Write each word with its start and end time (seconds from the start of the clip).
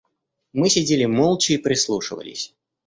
Мы 0.51 0.67
сидели 0.71 1.05
молча 1.05 1.53
и 1.53 1.57
прислушивались. 1.59 2.55